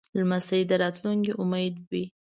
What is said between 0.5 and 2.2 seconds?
د راتلونکې امید وي.